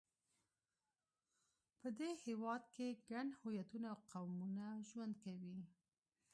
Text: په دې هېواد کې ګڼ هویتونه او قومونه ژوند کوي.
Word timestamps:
په 1.79 1.87
دې 1.99 2.09
هېواد 2.23 2.63
کې 2.73 2.87
ګڼ 3.09 3.27
هویتونه 3.39 3.87
او 3.93 3.97
قومونه 4.11 4.65
ژوند 4.89 5.13
کوي. 5.23 5.59